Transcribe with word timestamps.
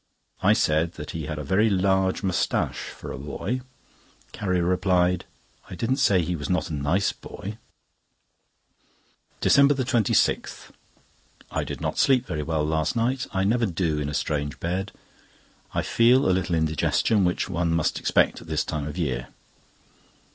I 0.41 0.53
said 0.53 0.93
that 0.93 1.11
he 1.11 1.27
had 1.27 1.37
a 1.37 1.43
very 1.43 1.69
large 1.69 2.23
moustache 2.23 2.89
for 2.89 3.11
a 3.11 3.19
boy. 3.19 3.61
Carrie 4.31 4.59
replied: 4.59 5.25
"I 5.69 5.75
didn't 5.75 5.97
say 5.97 6.23
he 6.23 6.35
was 6.35 6.49
not 6.49 6.71
a 6.71 6.73
nice 6.73 7.13
boy." 7.13 7.59
DECEMBER 9.41 9.75
26.—I 9.75 11.63
did 11.63 11.81
not 11.81 11.99
sleep 11.99 12.25
very 12.25 12.41
well 12.41 12.65
last 12.65 12.95
night; 12.95 13.27
I 13.31 13.43
never 13.43 13.67
do 13.67 13.99
in 13.99 14.09
a 14.09 14.15
strange 14.15 14.59
bed. 14.59 14.91
I 15.71 15.83
feel 15.83 16.25
a 16.27 16.33
little 16.33 16.55
indigestion, 16.55 17.23
which 17.23 17.47
one 17.47 17.69
must 17.71 17.99
expect 17.99 18.41
at 18.41 18.47
this 18.47 18.65
time 18.65 18.87
of 18.87 18.95
the 18.95 19.01
year. 19.01 19.27